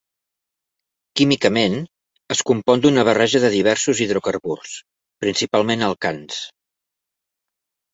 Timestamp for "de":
3.45-3.53